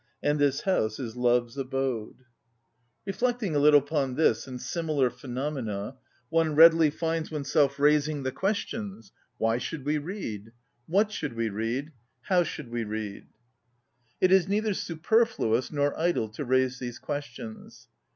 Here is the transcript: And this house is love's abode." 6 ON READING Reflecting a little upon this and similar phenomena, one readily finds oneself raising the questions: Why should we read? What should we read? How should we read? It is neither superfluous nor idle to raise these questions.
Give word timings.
And 0.23 0.39
this 0.39 0.61
house 0.61 0.97
is 0.99 1.15
love's 1.15 1.59
abode." 1.59 2.21
6 2.21 2.25
ON 2.25 2.25
READING 2.25 3.03
Reflecting 3.05 3.55
a 3.55 3.59
little 3.59 3.79
upon 3.81 4.15
this 4.15 4.47
and 4.47 4.59
similar 4.59 5.11
phenomena, 5.11 5.95
one 6.29 6.55
readily 6.55 6.89
finds 6.89 7.29
oneself 7.29 7.77
raising 7.77 8.23
the 8.23 8.31
questions: 8.31 9.11
Why 9.37 9.59
should 9.59 9.85
we 9.85 9.99
read? 9.99 10.53
What 10.87 11.11
should 11.11 11.33
we 11.33 11.49
read? 11.49 11.91
How 12.21 12.41
should 12.41 12.71
we 12.71 12.83
read? 12.83 13.27
It 14.19 14.31
is 14.31 14.47
neither 14.47 14.73
superfluous 14.73 15.71
nor 15.71 15.95
idle 15.95 16.29
to 16.29 16.45
raise 16.45 16.79
these 16.79 16.97
questions. 16.97 17.87